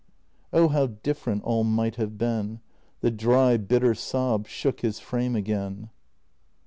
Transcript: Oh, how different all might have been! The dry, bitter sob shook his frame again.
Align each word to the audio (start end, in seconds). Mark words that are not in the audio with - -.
Oh, 0.51 0.69
how 0.69 0.87
different 0.87 1.43
all 1.43 1.63
might 1.63 1.97
have 1.97 2.17
been! 2.17 2.59
The 3.01 3.11
dry, 3.11 3.57
bitter 3.57 3.93
sob 3.93 4.47
shook 4.47 4.79
his 4.79 4.97
frame 4.99 5.35
again. 5.35 5.91